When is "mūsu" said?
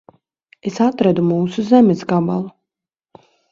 1.27-1.67